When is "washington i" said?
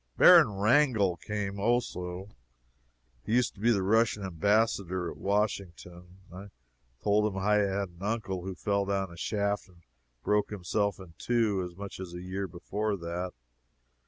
5.17-6.47